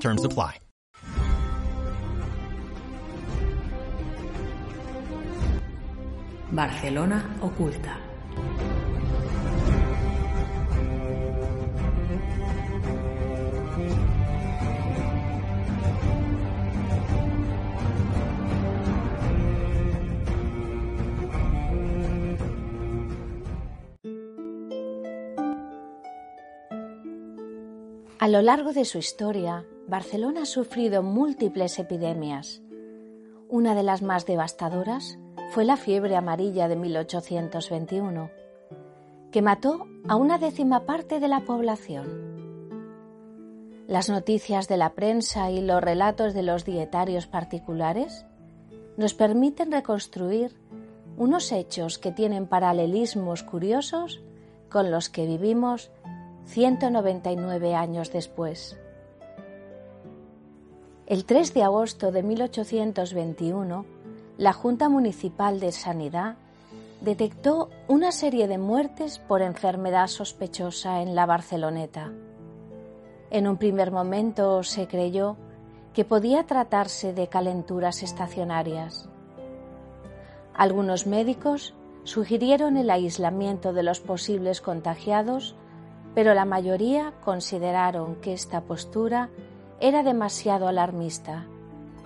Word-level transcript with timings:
Terms 0.00 0.24
apply. 0.24 0.60
Barcelona 6.50 7.36
oculta. 7.42 7.98
A 28.18 28.28
lo 28.28 28.42
largo 28.42 28.72
de 28.72 28.84
su 28.84 28.98
historia, 28.98 29.64
Barcelona 29.88 30.42
ha 30.42 30.46
sufrido 30.46 31.04
múltiples 31.04 31.78
epidemias. 31.78 32.60
Una 33.48 33.76
de 33.76 33.84
las 33.84 34.02
más 34.02 34.26
devastadoras 34.26 35.16
fue 35.50 35.64
la 35.64 35.76
fiebre 35.76 36.16
amarilla 36.16 36.66
de 36.66 36.74
1821, 36.74 38.30
que 39.30 39.42
mató 39.42 39.86
a 40.08 40.16
una 40.16 40.38
décima 40.38 40.86
parte 40.86 41.20
de 41.20 41.28
la 41.28 41.44
población. 41.44 42.34
Las 43.86 44.08
noticias 44.08 44.66
de 44.66 44.76
la 44.76 44.94
prensa 44.94 45.52
y 45.52 45.60
los 45.60 45.80
relatos 45.80 46.34
de 46.34 46.42
los 46.42 46.64
dietarios 46.64 47.28
particulares 47.28 48.26
nos 48.96 49.14
permiten 49.14 49.70
reconstruir 49.70 50.56
unos 51.16 51.52
hechos 51.52 51.98
que 51.98 52.10
tienen 52.10 52.48
paralelismos 52.48 53.44
curiosos 53.44 54.20
con 54.68 54.90
los 54.90 55.08
que 55.10 55.26
vivimos 55.26 55.92
199 56.46 57.76
años 57.76 58.10
después. 58.10 58.76
El 61.06 61.24
3 61.24 61.54
de 61.54 61.62
agosto 61.62 62.10
de 62.10 62.24
1821, 62.24 63.86
la 64.38 64.52
Junta 64.52 64.88
Municipal 64.88 65.60
de 65.60 65.70
Sanidad 65.70 66.34
detectó 67.00 67.70
una 67.86 68.10
serie 68.10 68.48
de 68.48 68.58
muertes 68.58 69.20
por 69.20 69.40
enfermedad 69.40 70.08
sospechosa 70.08 71.02
en 71.02 71.14
la 71.14 71.24
Barceloneta. 71.24 72.10
En 73.30 73.46
un 73.46 73.56
primer 73.56 73.92
momento 73.92 74.64
se 74.64 74.88
creyó 74.88 75.36
que 75.94 76.04
podía 76.04 76.44
tratarse 76.44 77.12
de 77.12 77.28
calenturas 77.28 78.02
estacionarias. 78.02 79.08
Algunos 80.54 81.06
médicos 81.06 81.74
sugirieron 82.02 82.76
el 82.76 82.90
aislamiento 82.90 83.72
de 83.72 83.84
los 83.84 84.00
posibles 84.00 84.60
contagiados 84.60 85.54
pero 86.16 86.32
la 86.32 86.46
mayoría 86.46 87.12
consideraron 87.22 88.14
que 88.22 88.32
esta 88.32 88.62
postura 88.62 89.28
era 89.80 90.02
demasiado 90.02 90.68
alarmista, 90.68 91.44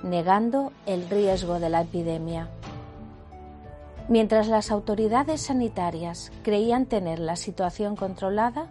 negando 0.02 0.72
el 0.86 1.08
riesgo 1.08 1.60
de 1.60 1.68
la 1.68 1.82
epidemia. 1.82 2.48
Mientras 4.08 4.48
las 4.48 4.70
autoridades 4.72 5.42
sanitarias 5.42 6.32
creían 6.42 6.86
tener 6.86 7.20
la 7.20 7.36
situación 7.36 7.94
controlada 7.94 8.66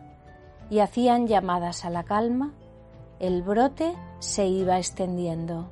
y 0.69 0.79
hacían 0.79 1.27
llamadas 1.27 1.85
a 1.85 1.89
la 1.89 2.03
calma, 2.03 2.51
el 3.19 3.41
brote 3.41 3.95
se 4.19 4.47
iba 4.47 4.77
extendiendo. 4.77 5.69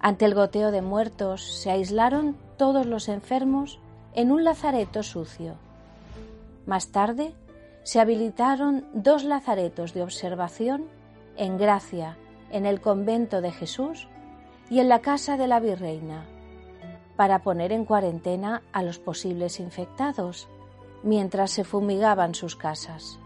Ante 0.00 0.24
el 0.24 0.34
goteo 0.34 0.70
de 0.70 0.80
muertos 0.80 1.42
se 1.42 1.70
aislaron 1.70 2.36
todos 2.56 2.86
los 2.86 3.08
enfermos 3.08 3.78
en 4.14 4.32
un 4.32 4.44
lazareto 4.44 5.02
sucio. 5.02 5.56
Más 6.64 6.88
tarde 6.88 7.34
se 7.82 8.00
habilitaron 8.00 8.86
dos 8.94 9.24
lazaretos 9.24 9.92
de 9.92 10.02
observación 10.02 10.84
en 11.36 11.58
Gracia, 11.58 12.16
en 12.50 12.66
el 12.66 12.80
convento 12.80 13.40
de 13.40 13.52
Jesús 13.52 14.08
y 14.68 14.80
en 14.80 14.88
la 14.88 15.00
casa 15.00 15.36
de 15.36 15.46
la 15.46 15.60
Virreina, 15.60 16.26
para 17.16 17.40
poner 17.40 17.72
en 17.72 17.84
cuarentena 17.84 18.62
a 18.72 18.82
los 18.82 18.98
posibles 18.98 19.60
infectados 19.60 20.48
mientras 21.02 21.50
se 21.50 21.64
fumigaban 21.64 22.34
sus 22.34 22.56
casas. 22.56 23.18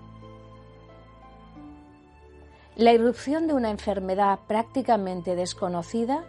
La 2.77 2.93
irrupción 2.93 3.47
de 3.47 3.55
una 3.55 3.71
enfermedad 3.71 4.41
prácticamente 4.49 5.37
desconocida 5.37 6.25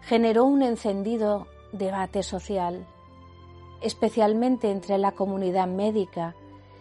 generó 0.00 0.44
un 0.44 0.62
encendido 0.62 1.46
debate 1.72 2.22
social, 2.22 2.86
especialmente 3.82 4.70
entre 4.70 4.96
la 4.96 5.12
comunidad 5.12 5.66
médica 5.66 6.34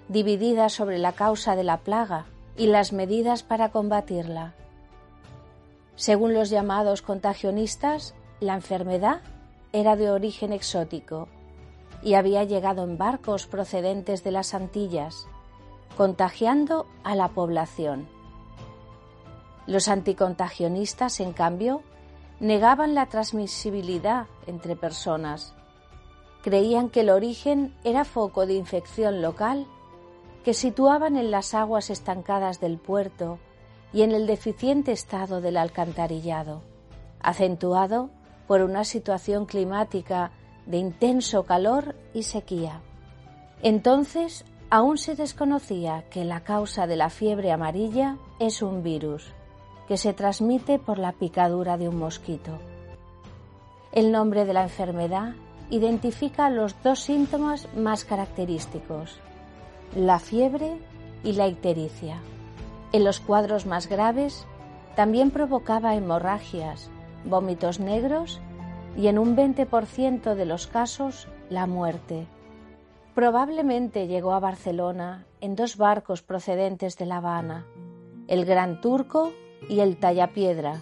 dividida 0.07 0.69
sobre 0.69 0.97
la 0.97 1.13
causa 1.13 1.55
de 1.55 1.63
la 1.63 1.77
plaga 1.77 2.25
y 2.57 2.67
las 2.67 2.93
medidas 2.93 3.43
para 3.43 3.69
combatirla. 3.69 4.53
Según 5.95 6.33
los 6.33 6.49
llamados 6.49 7.01
contagionistas, 7.01 8.15
la 8.39 8.55
enfermedad 8.55 9.21
era 9.73 9.95
de 9.95 10.09
origen 10.09 10.51
exótico 10.51 11.27
y 12.03 12.15
había 12.15 12.43
llegado 12.43 12.83
en 12.83 12.97
barcos 12.97 13.45
procedentes 13.45 14.23
de 14.23 14.31
las 14.31 14.53
Antillas, 14.53 15.27
contagiando 15.95 16.87
a 17.03 17.15
la 17.15 17.29
población. 17.29 18.07
Los 19.67 19.87
anticontagionistas, 19.87 21.19
en 21.19 21.33
cambio, 21.33 21.83
negaban 22.39 22.95
la 22.95 23.05
transmisibilidad 23.05 24.25
entre 24.47 24.75
personas. 24.75 25.53
Creían 26.41 26.89
que 26.89 27.01
el 27.01 27.11
origen 27.11 27.75
era 27.83 28.03
foco 28.03 28.47
de 28.47 28.55
infección 28.55 29.21
local 29.21 29.67
que 30.43 30.53
situaban 30.53 31.17
en 31.17 31.31
las 31.31 31.53
aguas 31.53 31.89
estancadas 31.89 32.59
del 32.59 32.77
puerto 32.77 33.39
y 33.93 34.01
en 34.01 34.11
el 34.11 34.27
deficiente 34.27 34.91
estado 34.91 35.41
del 35.41 35.57
alcantarillado, 35.57 36.61
acentuado 37.21 38.09
por 38.47 38.61
una 38.61 38.83
situación 38.83 39.45
climática 39.45 40.31
de 40.65 40.77
intenso 40.77 41.43
calor 41.43 41.95
y 42.13 42.23
sequía. 42.23 42.81
Entonces 43.61 44.45
aún 44.69 44.97
se 44.97 45.15
desconocía 45.15 46.05
que 46.09 46.23
la 46.23 46.41
causa 46.41 46.87
de 46.87 46.95
la 46.95 47.09
fiebre 47.09 47.51
amarilla 47.51 48.17
es 48.39 48.61
un 48.61 48.83
virus 48.83 49.33
que 49.87 49.97
se 49.97 50.13
transmite 50.13 50.79
por 50.79 50.97
la 50.97 51.11
picadura 51.11 51.77
de 51.77 51.89
un 51.89 51.97
mosquito. 51.97 52.57
El 53.91 54.11
nombre 54.11 54.45
de 54.45 54.53
la 54.53 54.63
enfermedad 54.63 55.33
identifica 55.69 56.49
los 56.49 56.81
dos 56.81 57.01
síntomas 57.01 57.67
más 57.75 58.05
característicos, 58.05 59.19
la 59.95 60.19
fiebre 60.19 60.77
y 61.23 61.33
la 61.33 61.47
ictericia. 61.47 62.17
En 62.93 63.03
los 63.03 63.19
cuadros 63.19 63.65
más 63.65 63.87
graves 63.87 64.45
también 64.95 65.31
provocaba 65.31 65.95
hemorragias, 65.95 66.89
vómitos 67.25 67.79
negros 67.79 68.41
y 68.97 69.07
en 69.07 69.19
un 69.19 69.35
20% 69.35 70.35
de 70.35 70.45
los 70.45 70.67
casos 70.67 71.27
la 71.49 71.67
muerte. 71.67 72.27
Probablemente 73.15 74.07
llegó 74.07 74.33
a 74.33 74.39
Barcelona 74.39 75.25
en 75.41 75.55
dos 75.55 75.77
barcos 75.77 76.21
procedentes 76.21 76.97
de 76.97 77.05
La 77.05 77.17
Habana, 77.17 77.65
el 78.27 78.45
Gran 78.45 78.79
Turco 78.79 79.33
y 79.69 79.81
el 79.81 79.97
Tallapiedra, 79.97 80.79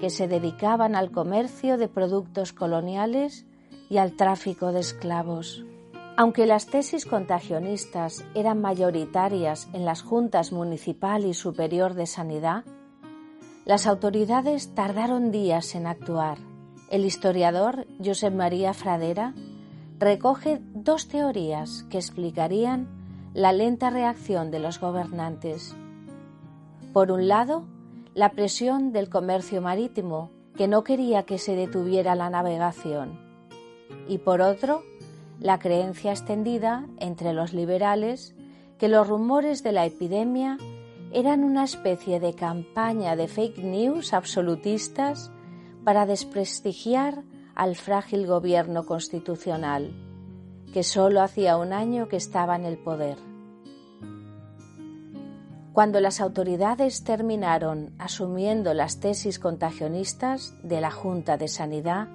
que 0.00 0.08
se 0.08 0.28
dedicaban 0.28 0.94
al 0.94 1.10
comercio 1.10 1.76
de 1.76 1.88
productos 1.88 2.54
coloniales 2.54 3.46
y 3.90 3.98
al 3.98 4.16
tráfico 4.16 4.72
de 4.72 4.80
esclavos. 4.80 5.64
Aunque 6.20 6.44
las 6.44 6.66
tesis 6.66 7.06
contagionistas 7.06 8.26
eran 8.34 8.60
mayoritarias 8.60 9.70
en 9.72 9.86
las 9.86 10.02
juntas 10.02 10.52
municipal 10.52 11.24
y 11.24 11.32
superior 11.32 11.94
de 11.94 12.04
sanidad, 12.04 12.64
las 13.64 13.86
autoridades 13.86 14.74
tardaron 14.74 15.30
días 15.30 15.74
en 15.74 15.86
actuar. 15.86 16.36
El 16.90 17.06
historiador 17.06 17.86
Josep 18.04 18.34
María 18.34 18.74
Fradera 18.74 19.32
recoge 19.98 20.60
dos 20.74 21.08
teorías 21.08 21.84
que 21.84 21.96
explicarían 21.96 22.86
la 23.32 23.54
lenta 23.54 23.88
reacción 23.88 24.50
de 24.50 24.58
los 24.58 24.78
gobernantes. 24.78 25.74
Por 26.92 27.12
un 27.12 27.28
lado, 27.28 27.64
la 28.12 28.32
presión 28.32 28.92
del 28.92 29.08
comercio 29.08 29.62
marítimo, 29.62 30.30
que 30.54 30.68
no 30.68 30.84
quería 30.84 31.22
que 31.22 31.38
se 31.38 31.56
detuviera 31.56 32.14
la 32.14 32.28
navegación, 32.28 33.18
y 34.06 34.18
por 34.18 34.42
otro, 34.42 34.82
la 35.40 35.58
creencia 35.58 36.12
extendida 36.12 36.86
entre 36.98 37.32
los 37.32 37.52
liberales 37.54 38.34
que 38.78 38.88
los 38.88 39.08
rumores 39.08 39.62
de 39.62 39.72
la 39.72 39.86
epidemia 39.86 40.58
eran 41.12 41.44
una 41.44 41.64
especie 41.64 42.20
de 42.20 42.34
campaña 42.34 43.16
de 43.16 43.26
fake 43.26 43.58
news 43.58 44.12
absolutistas 44.12 45.32
para 45.82 46.06
desprestigiar 46.06 47.22
al 47.54 47.74
frágil 47.74 48.26
gobierno 48.26 48.86
constitucional, 48.86 49.92
que 50.72 50.82
solo 50.82 51.20
hacía 51.20 51.56
un 51.56 51.72
año 51.72 52.08
que 52.08 52.16
estaba 52.16 52.54
en 52.54 52.64
el 52.64 52.78
poder. 52.78 53.16
Cuando 55.72 56.00
las 56.00 56.20
autoridades 56.20 57.04
terminaron 57.04 57.92
asumiendo 57.98 58.74
las 58.74 59.00
tesis 59.00 59.38
contagionistas 59.38 60.54
de 60.62 60.80
la 60.80 60.90
Junta 60.90 61.36
de 61.36 61.48
Sanidad, 61.48 62.08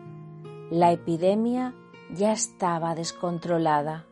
la 0.71 0.91
epidemia 0.91 1.73
ya 2.13 2.31
estaba 2.31 2.95
descontrolada. 2.95 4.05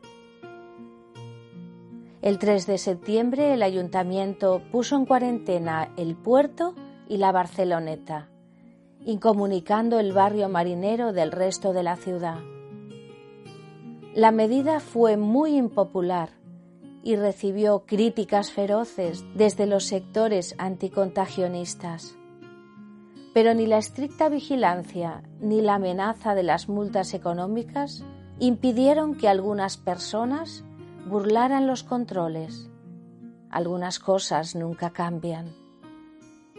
El 2.21 2.39
3 2.39 2.65
de 2.67 2.77
septiembre 2.77 3.53
el 3.53 3.63
ayuntamiento 3.63 4.61
puso 4.71 4.95
en 4.95 5.05
cuarentena 5.05 5.91
el 5.97 6.15
puerto 6.15 6.73
y 7.09 7.17
la 7.17 7.33
Barceloneta, 7.33 8.29
incomunicando 9.05 9.99
el 9.99 10.13
barrio 10.13 10.47
marinero 10.47 11.11
del 11.11 11.31
resto 11.31 11.73
de 11.73 11.83
la 11.83 11.97
ciudad. 11.97 12.39
La 14.15 14.31
medida 14.31 14.79
fue 14.79 15.17
muy 15.17 15.57
impopular 15.57 16.29
y 17.03 17.17
recibió 17.17 17.83
críticas 17.85 18.51
feroces 18.51 19.25
desde 19.35 19.65
los 19.65 19.83
sectores 19.83 20.55
anticontagionistas. 20.57 22.15
Pero 23.33 23.53
ni 23.53 23.65
la 23.65 23.77
estricta 23.77 24.29
vigilancia 24.29 25.23
ni 25.39 25.61
la 25.61 25.75
amenaza 25.75 26.35
de 26.35 26.43
las 26.43 26.69
multas 26.69 27.13
económicas 27.13 28.03
impidieron 28.39 29.15
que 29.15 29.27
algunas 29.27 29.77
personas 29.77 30.63
burlaran 31.07 31.67
los 31.67 31.83
controles. 31.83 32.69
Algunas 33.49 33.99
cosas 33.99 34.55
nunca 34.55 34.91
cambian. 34.91 35.53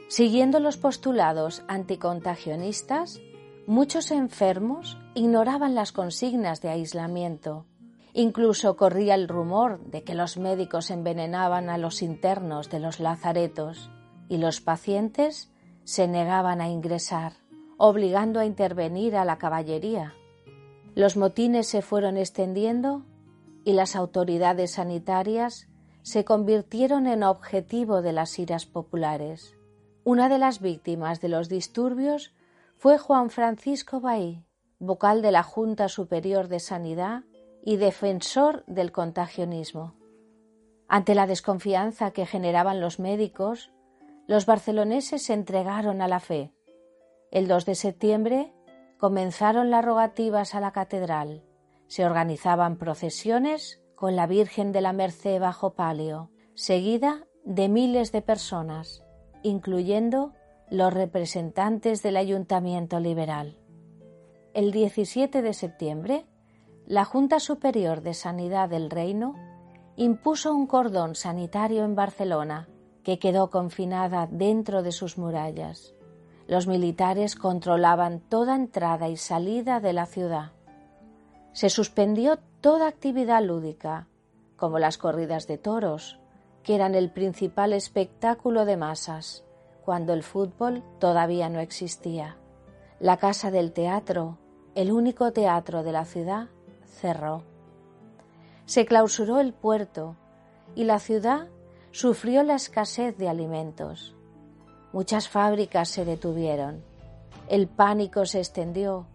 Siguiendo 0.09 0.61
los 0.61 0.77
postulados 0.77 1.63
anticontagionistas, 1.67 3.21
muchos 3.67 4.11
enfermos 4.11 4.99
ignoraban 5.15 5.75
las 5.75 5.93
consignas 5.93 6.61
de 6.61 6.69
aislamiento. 6.69 7.67
Incluso 8.13 8.77
corría 8.77 9.15
el 9.15 9.27
rumor 9.29 9.81
de 9.87 10.05
que 10.05 10.15
los 10.15 10.37
médicos 10.37 10.91
envenenaban 10.91 11.69
a 11.69 11.79
los 11.79 12.03
internos 12.03 12.71
de 12.71 12.79
los 12.79 13.01
lazaretos 13.01 13.91
y 14.29 14.39
los 14.39 14.61
pacientes 14.61 15.51
se 15.85 16.09
negaban 16.09 16.61
a 16.61 16.69
ingresar, 16.69 17.35
obligando 17.77 18.41
a 18.41 18.47
intervenir 18.47 19.17
a 19.17 19.25
la 19.25 19.39
caballería. 19.39 20.15
Los 20.95 21.17
motines 21.17 21.67
se 21.67 21.83
fueron 21.83 22.17
extendiendo 22.17 23.05
y 23.65 23.73
las 23.73 23.97
autoridades 23.97 24.73
sanitarias 24.73 25.69
se 26.03 26.25
convirtieron 26.25 27.07
en 27.07 27.23
objetivo 27.23 28.03
de 28.03 28.13
las 28.13 28.39
iras 28.39 28.67
populares. 28.67 29.57
Una 30.05 30.29
de 30.29 30.39
las 30.39 30.61
víctimas 30.61 31.21
de 31.21 31.29
los 31.29 31.49
disturbios 31.49 32.35
fue 32.77 32.99
Juan 32.99 33.31
Francisco 33.31 34.01
Bahí, 34.01 34.45
vocal 34.79 35.23
de 35.23 35.33
la 35.33 35.43
Junta 35.43 35.89
Superior 35.89 36.49
de 36.49 36.61
Sanidad 36.61 37.25
y 37.65 37.77
defensor 37.77 38.65
del 38.67 38.93
contagionismo. 38.93 39.95
Ante 40.89 41.15
la 41.15 41.27
desconfianza 41.27 42.11
que 42.11 42.27
generaban 42.27 42.81
los 42.81 42.99
médicos, 42.99 43.73
los 44.27 44.47
barceloneses 44.47 45.23
se 45.23 45.35
entregaron 45.35 46.03
a 46.03 46.09
la 46.09 46.21
fe. 46.21 46.53
El 47.31 47.49
2 47.49 47.67
de 47.67 47.75
septiembre 47.75 48.55
comenzaron 48.99 49.71
las 49.71 49.85
rogativas 49.85 50.55
a 50.55 50.61
la 50.61 50.73
catedral 50.73 51.43
se 51.87 52.05
organizaban 52.05 52.77
procesiones 52.77 53.81
con 53.95 54.17
la 54.17 54.27
Virgen 54.27 54.73
de 54.73 54.81
la 54.81 54.93
Merced 54.93 55.41
bajo 55.41 55.75
palio, 55.75 56.31
seguida 56.55 57.27
de 57.45 57.69
miles 57.69 58.13
de 58.13 58.23
personas, 58.23 59.05
incluyendo 59.43 60.33
los 60.71 60.93
representantes 60.93 62.03
del 62.03 62.17
Ayuntamiento 62.17 63.01
Liberal. 63.01 63.59
El 64.55 64.73
17 64.73 65.43
de 65.43 65.53
septiembre, 65.53 66.27
la 66.87 67.05
Junta 67.05 67.39
Superior 67.39 68.01
de 68.03 68.15
Sanidad 68.15 68.69
del 68.69 68.91
Reino 68.91 69.35
impuso 69.97 70.55
un 70.55 70.67
cordón 70.67 71.15
sanitario 71.15 71.85
en 71.85 71.95
Barcelona 71.95 72.69
que 73.05 73.21
quedó 73.21 73.51
confinada 73.51 74.27
dentro 74.29 74.83
de 74.83 74.91
sus 74.91 75.19
murallas. 75.19 75.95
Los 76.49 76.67
militares 76.67 77.37
controlaban 77.37 78.19
toda 78.19 78.57
entrada 78.57 79.09
y 79.09 79.17
salida 79.17 79.79
de 79.79 79.93
la 79.93 80.07
ciudad 80.07 80.53
se 81.55 81.71
suspendió 81.71 82.41
toda 82.61 82.89
actividad 82.89 83.41
lúdica, 83.41 84.09
como 84.57 84.81
las 84.81 84.99
corridas 84.99 85.47
de 85.47 85.57
toros, 85.57 86.19
que 86.65 86.75
eran 86.75 86.97
el 86.97 87.13
principal 87.13 87.73
espectáculo 87.73 88.65
de 88.65 88.77
masas, 88.77 89.45
cuando 89.85 90.13
el 90.13 90.25
fútbol 90.25 90.83
todavía 90.99 91.49
no 91.49 91.61
existía. 91.61 92.37
La 92.99 93.19
Casa 93.19 93.53
del 93.53 93.73
Teatro, 93.73 94.39
el 94.75 94.91
único 94.91 95.33
teatro 95.33 95.85
de 95.85 95.93
la 95.93 96.05
ciudad, 96.05 96.49
cerró. 96.87 97.45
Se 98.67 98.85
clausuró 98.85 99.39
el 99.39 99.53
puerto 99.53 100.17
y 100.75 100.85
la 100.85 100.99
ciudad 100.99 101.47
sufrió 101.95 102.43
la 102.43 102.57
escasez 102.57 103.17
de 103.17 103.29
alimentos. 103.29 104.17
Muchas 104.93 105.29
fábricas 105.29 105.89
se 105.89 106.05
detuvieron. 106.05 106.83
El 107.49 107.69
pánico 107.69 108.27
se 108.27 108.41
extendió 108.41 109.07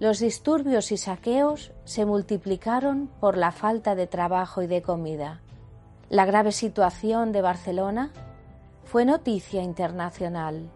los 0.00 0.18
disturbios 0.18 0.92
y 0.92 0.96
saqueos 0.96 1.72
se 1.84 2.06
multiplicaron 2.06 3.10
por 3.20 3.36
la 3.36 3.52
falta 3.52 3.94
de 3.94 4.06
trabajo 4.06 4.62
y 4.62 4.66
de 4.66 4.80
comida. 4.80 5.42
La 6.08 6.24
grave 6.24 6.52
situación 6.52 7.32
de 7.32 7.42
Barcelona 7.42 8.10
fue 8.84 9.04
noticia 9.04 9.62
internacional 9.62 10.70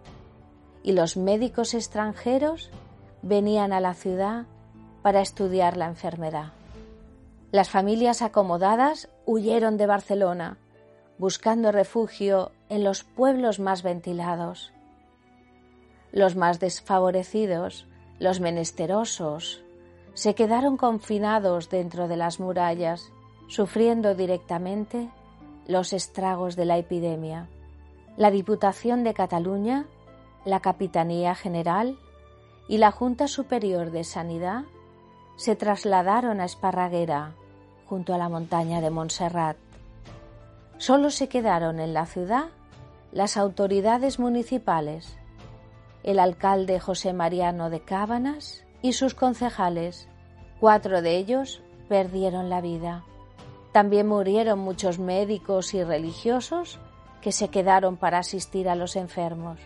y 0.83 0.93
los 0.93 1.17
médicos 1.17 1.73
extranjeros 1.73 2.71
venían 3.23 3.73
a 3.73 3.81
la 3.81 3.95
ciudad 3.95 4.45
para 5.01 5.23
estudiar 5.23 5.79
la 5.79 5.87
enfermedad. 5.87 6.53
Las 7.51 7.71
familias 7.71 8.21
acomodadas 8.21 9.09
huyeron 9.25 9.79
de 9.79 9.87
Barcelona, 9.87 10.59
buscando 11.19 11.73
refugio 11.73 12.51
en 12.69 12.85
los 12.85 13.05
pueblos 13.05 13.61
más 13.61 13.83
ventilados. 13.83 14.73
Los 16.13 16.37
más 16.37 16.61
desfavorecidos 16.61 17.87
los 18.19 18.41
menesterosos 18.41 19.63
se 20.15 20.35
quedaron 20.35 20.77
confinados 20.77 21.69
dentro 21.69 22.07
de 22.07 22.17
las 22.17 22.39
murallas, 22.39 23.11
sufriendo 23.49 24.15
directamente 24.15 25.09
los 25.67 25.93
estragos 25.93 26.57
de 26.57 26.65
la 26.65 26.79
epidemia. 26.79 27.49
La 28.17 28.31
Diputación 28.31 29.03
de 29.03 29.15
Cataluña, 29.15 29.87
la 30.45 30.61
Capitanía 30.61 31.35
General 31.35 31.99
y 32.69 32.79
la 32.79 32.93
Junta 32.93 33.27
Superior 33.27 33.91
de 33.91 34.05
Sanidad 34.05 34.63
se 35.37 35.57
trasladaron 35.57 36.41
a 36.41 36.45
Esparraguera, 36.45 37.35
junto 37.87 38.15
a 38.15 38.19
la 38.19 38.29
montaña 38.29 38.81
de 38.81 38.91
Montserrat. 38.91 39.57
Solo 40.79 41.11
se 41.11 41.29
quedaron 41.29 41.81
en 41.81 41.95
la 41.95 42.07
ciudad 42.07 42.47
las 43.13 43.37
autoridades 43.37 44.19
municipales, 44.19 45.17
el 46.03 46.19
alcalde 46.19 46.81
José 46.81 47.13
Mariano 47.13 47.71
de 47.71 47.81
Cábanas 47.81 48.65
y 48.83 48.93
sus 48.93 49.15
concejales. 49.15 50.09
Cuatro 50.61 51.01
de 51.01 51.17
ellos 51.17 51.63
perdieron 51.89 52.51
la 52.51 52.61
vida. 52.61 53.05
También 53.73 54.09
murieron 54.09 54.59
muchos 54.59 54.99
médicos 54.99 55.75
y 55.75 55.83
religiosos 55.83 56.79
que 57.23 57.33
se 57.33 57.49
quedaron 57.49 57.97
para 57.97 58.19
asistir 58.19 58.69
a 58.69 58.75
los 58.75 58.97
enfermos. 58.97 59.59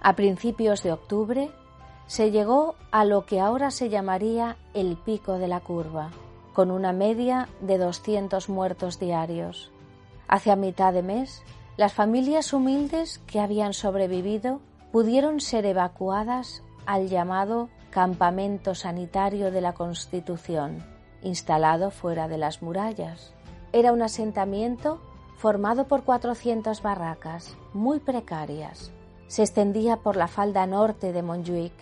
A 0.00 0.16
principios 0.16 0.82
de 0.82 0.92
octubre 0.92 1.50
se 2.06 2.30
llegó 2.30 2.76
a 2.90 3.04
lo 3.04 3.26
que 3.26 3.40
ahora 3.40 3.70
se 3.70 3.88
llamaría 3.88 4.56
el 4.74 4.96
pico 4.96 5.38
de 5.38 5.48
la 5.48 5.60
curva, 5.60 6.10
con 6.52 6.70
una 6.70 6.92
media 6.92 7.48
de 7.60 7.78
200 7.78 8.48
muertos 8.48 8.98
diarios. 8.98 9.70
Hacia 10.28 10.56
mitad 10.56 10.92
de 10.92 11.02
mes, 11.02 11.42
las 11.76 11.92
familias 11.92 12.52
humildes 12.52 13.20
que 13.26 13.40
habían 13.40 13.74
sobrevivido 13.74 14.60
pudieron 14.92 15.40
ser 15.40 15.66
evacuadas 15.66 16.62
al 16.86 17.08
llamado 17.08 17.68
Campamento 17.90 18.74
Sanitario 18.74 19.50
de 19.50 19.60
la 19.60 19.72
Constitución, 19.72 20.84
instalado 21.22 21.90
fuera 21.90 22.28
de 22.28 22.38
las 22.38 22.62
murallas. 22.62 23.34
Era 23.72 23.92
un 23.92 24.02
asentamiento 24.02 25.00
formado 25.36 25.88
por 25.88 26.04
400 26.04 26.80
barracas, 26.82 27.56
muy 27.72 27.98
precarias. 27.98 28.92
Se 29.26 29.42
extendía 29.42 29.96
por 29.96 30.16
la 30.16 30.28
falda 30.28 30.66
norte 30.66 31.12
de 31.12 31.22
Montjuic, 31.22 31.72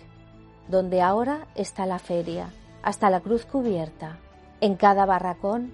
donde 0.67 1.01
ahora 1.01 1.47
está 1.55 1.85
la 1.85 1.99
feria, 1.99 2.49
hasta 2.81 3.09
la 3.09 3.19
cruz 3.19 3.45
cubierta. 3.45 4.17
En 4.59 4.75
cada 4.75 5.05
barracón 5.05 5.71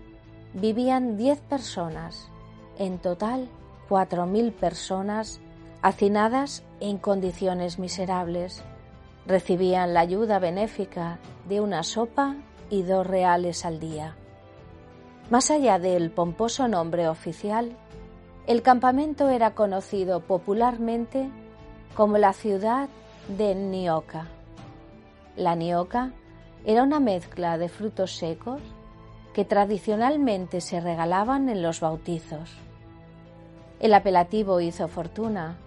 vivían 0.54 1.16
10 1.18 1.40
personas, 1.42 2.30
en 2.80 2.98
total 2.98 3.48
4.000 3.90 4.52
personas 4.54 5.40
hacinadas 5.84 6.64
en 6.80 6.98
condiciones 6.98 7.78
miserables. 7.78 8.64
Recibían 9.28 9.94
la 9.94 10.00
ayuda 10.00 10.40
benéfica 10.40 11.20
de 11.48 11.62
una 11.62 11.84
sopa 11.84 12.36
y 12.70 12.82
dos 12.84 13.06
reales 13.06 13.66
al 13.66 13.80
día. 13.80 14.16
Más 15.30 15.52
allá 15.52 15.78
del 15.78 16.10
pomposo 16.10 16.68
nombre 16.68 17.08
oficial, 17.08 17.78
el 18.48 18.64
campamento 18.64 19.30
era 19.30 19.54
conocido 19.54 20.22
popularmente 20.22 21.30
como 21.96 22.18
la 22.18 22.34
ciudad 22.34 22.90
de 23.28 23.54
Nioka. 23.54 24.28
La 25.36 25.56
Nioka 25.56 26.14
era 26.66 26.84
una 26.84 27.00
mezcla 27.00 27.58
de 27.58 27.70
frutos 27.70 28.18
secos 28.18 28.62
que 29.34 29.46
tradicionalmente 29.46 30.62
se 30.62 30.82
regalaban 30.82 31.50
en 31.50 31.62
los 31.62 31.80
bautizos. 31.80 32.58
El 33.80 33.94
apelativo 33.94 34.60
hizo 34.60 34.88
fortuna 34.88 35.58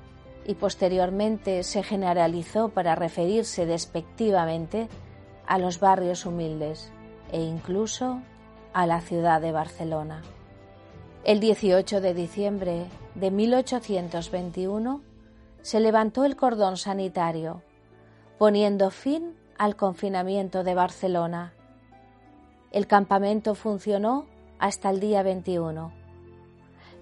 y 0.46 0.54
posteriormente 0.54 1.62
se 1.62 1.82
generalizó 1.82 2.68
para 2.68 2.94
referirse 2.94 3.64
despectivamente 3.64 4.88
a 5.46 5.58
los 5.58 5.80
barrios 5.80 6.26
humildes 6.26 6.92
e 7.30 7.40
incluso 7.40 8.20
a 8.72 8.86
la 8.86 9.00
ciudad 9.00 9.40
de 9.40 9.52
Barcelona. 9.52 10.22
El 11.24 11.40
18 11.40 12.00
de 12.00 12.14
diciembre 12.14 12.86
de 13.14 13.30
1821 13.30 15.02
se 15.62 15.80
levantó 15.80 16.24
el 16.24 16.36
cordón 16.36 16.76
sanitario, 16.76 17.62
poniendo 18.38 18.90
fin 18.90 19.36
al 19.56 19.76
confinamiento 19.76 20.64
de 20.64 20.74
Barcelona. 20.74 21.52
El 22.72 22.86
campamento 22.86 23.54
funcionó 23.54 24.26
hasta 24.58 24.90
el 24.90 24.98
día 24.98 25.22
21. 25.22 26.01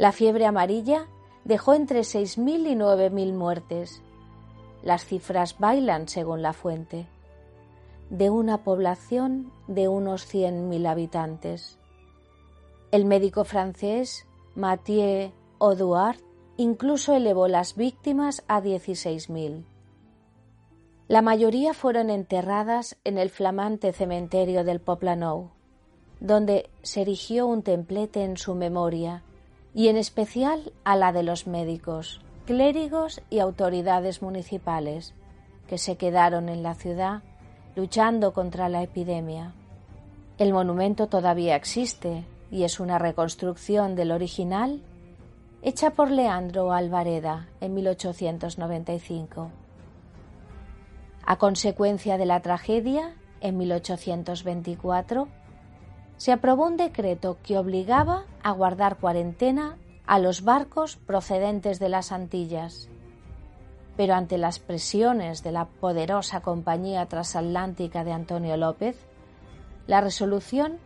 La 0.00 0.12
fiebre 0.12 0.47
amarilla 0.47 1.09
dejó 1.45 1.75
entre 1.75 2.00
6.000 2.00 2.71
y 2.71 2.75
9.000 2.75 3.35
muertes. 3.35 4.00
Las 4.83 5.04
cifras 5.04 5.59
bailan 5.59 6.09
según 6.09 6.40
la 6.40 6.54
fuente. 6.54 7.07
De 8.09 8.30
una 8.30 8.64
población 8.64 9.52
de 9.69 9.88
unos 9.88 10.26
100.000 10.26 10.88
habitantes. 10.88 11.78
El 12.92 13.04
médico 13.04 13.45
francés 13.45 14.26
Mathieu 14.54 15.33
Audouard 15.59 16.16
incluso 16.57 17.14
elevó 17.14 17.47
las 17.47 17.76
víctimas 17.76 18.42
a 18.49 18.62
16.000. 18.62 19.66
La 21.09 21.21
mayoría 21.21 21.75
fueron 21.75 22.09
enterradas 22.09 22.97
en 23.04 23.19
el 23.19 23.28
flamante 23.28 23.92
cementerio 23.92 24.64
del 24.64 24.80
Poplanou, 24.80 25.50
donde 26.21 26.71
se 26.80 27.02
erigió 27.02 27.47
un 27.47 27.62
templete 27.62 28.25
en 28.25 28.38
su 28.38 28.54
memoria, 28.54 29.25
y 29.74 29.88
en 29.88 29.96
especial 29.96 30.72
a 30.84 30.96
la 30.96 31.12
de 31.12 31.22
los 31.22 31.46
médicos, 31.46 32.20
clérigos 32.46 33.22
y 33.30 33.38
autoridades 33.38 34.22
municipales, 34.22 35.14
que 35.68 35.78
se 35.78 35.96
quedaron 35.96 36.48
en 36.48 36.62
la 36.62 36.74
ciudad 36.74 37.22
luchando 37.76 38.32
contra 38.32 38.68
la 38.68 38.82
epidemia. 38.82 39.52
El 40.38 40.52
monumento 40.52 41.06
todavía 41.06 41.54
existe 41.54 42.24
y 42.50 42.64
es 42.64 42.80
una 42.80 42.98
reconstrucción 42.98 43.94
del 43.94 44.10
original 44.10 44.82
hecha 45.62 45.90
por 45.90 46.10
Leandro 46.10 46.72
Alvareda 46.72 47.48
en 47.60 47.74
1895. 47.74 49.50
A 51.24 51.36
consecuencia 51.36 52.16
de 52.18 52.26
la 52.26 52.40
tragedia, 52.40 53.14
en 53.40 53.58
1824, 53.58 55.28
se 56.20 56.32
aprobó 56.32 56.66
un 56.66 56.76
decreto 56.76 57.38
que 57.42 57.56
obligaba 57.56 58.24
a 58.42 58.50
guardar 58.50 58.98
cuarentena 58.98 59.78
a 60.06 60.18
los 60.18 60.44
barcos 60.44 60.96
procedentes 60.96 61.78
de 61.78 61.88
las 61.88 62.12
Antillas. 62.12 62.90
Pero 63.96 64.12
ante 64.12 64.36
las 64.36 64.58
presiones 64.58 65.42
de 65.42 65.50
la 65.50 65.64
poderosa 65.64 66.42
Compañía 66.42 67.06
Transatlántica 67.06 68.04
de 68.04 68.12
Antonio 68.12 68.58
López, 68.58 68.98
la 69.86 70.02
resolución 70.02 70.76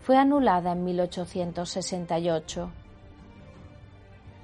fue 0.00 0.16
anulada 0.16 0.72
en 0.72 0.82
1868. 0.82 2.72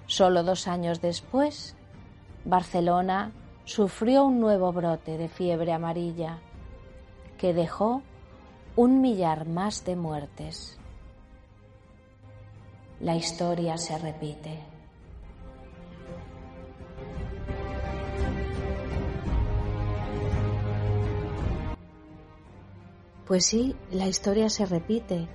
Solo 0.07 0.45
dos 0.45 0.69
años 0.69 1.01
después, 1.01 1.75
Barcelona 2.45 3.33
sufrió 3.65 4.25
un 4.25 4.39
nuevo 4.39 4.73
brote 4.73 5.19
de 5.19 5.29
fiebre 5.29 5.73
amarilla 5.73 6.39
que 7.37 7.53
dejó 7.53 8.03
un 8.77 9.01
millar 9.01 9.49
más 9.49 9.87
de 9.87 9.97
muertes. 9.97 10.77
La 13.01 13.17
historia 13.17 13.79
se 13.79 13.97
repite. 13.97 14.61
Pues 23.27 23.47
sí, 23.47 23.75
la 23.91 24.07
historia 24.07 24.51
se 24.51 24.67
repite. 24.67 25.27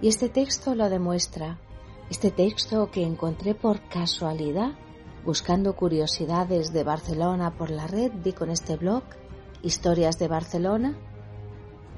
Y 0.00 0.08
este 0.08 0.30
texto 0.30 0.74
lo 0.74 0.88
demuestra. 0.88 1.58
Este 2.08 2.30
texto 2.30 2.90
que 2.90 3.04
encontré 3.04 3.54
por 3.54 3.80
casualidad 3.88 4.72
buscando 5.26 5.76
curiosidades 5.76 6.72
de 6.72 6.82
Barcelona 6.82 7.50
por 7.58 7.68
la 7.68 7.86
red, 7.86 8.12
di 8.12 8.32
con 8.32 8.48
este 8.48 8.76
blog, 8.76 9.02
Historias 9.62 10.18
de 10.18 10.28
Barcelona, 10.28 10.96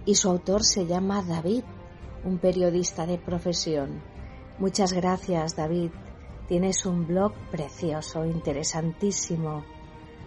y 0.05 0.15
su 0.15 0.29
autor 0.29 0.65
se 0.65 0.87
llama 0.87 1.23
David, 1.23 1.65
un 2.25 2.39
periodista 2.39 3.07
de 3.07 3.19
profesión. 3.19 4.01
Muchas 4.59 4.93
gracias, 4.93 5.57
David. 5.57 5.91
Tienes 6.49 6.87
un 6.87 7.07
blog 7.07 7.33
precioso, 7.51 8.25
interesantísimo. 8.25 9.65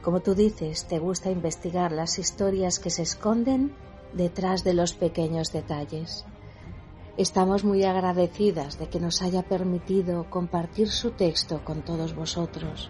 Como 0.01 0.21
tú 0.21 0.35
dices, 0.35 0.87
te 0.87 0.99
gusta 0.99 1.31
investigar 1.31 1.91
las 1.91 2.19
historias 2.19 2.79
que 2.79 2.89
se 2.89 3.03
esconden 3.03 3.73
detrás 4.13 4.63
de 4.63 4.73
los 4.73 4.93
pequeños 4.93 5.51
detalles. 5.51 6.25
Estamos 7.17 7.63
muy 7.63 7.83
agradecidas 7.83 8.79
de 8.79 8.87
que 8.87 8.99
nos 8.99 9.21
haya 9.21 9.43
permitido 9.43 10.29
compartir 10.29 10.89
su 10.89 11.11
texto 11.11 11.63
con 11.63 11.81
todos 11.81 12.15
vosotros. 12.15 12.89